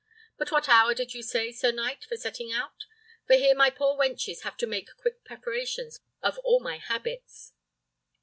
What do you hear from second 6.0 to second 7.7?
of all my habits."